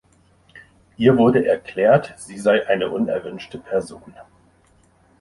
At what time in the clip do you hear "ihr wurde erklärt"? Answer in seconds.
0.97-2.15